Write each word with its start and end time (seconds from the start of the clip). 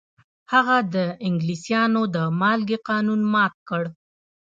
هغه 0.53 0.77
د 0.95 0.95
انګلیسانو 1.27 2.01
د 2.15 2.17
مالګې 2.41 2.77
قانون 2.89 3.21
مات 3.33 3.53
کړ. 3.69 3.83